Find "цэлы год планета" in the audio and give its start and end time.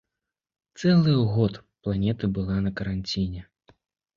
0.79-2.33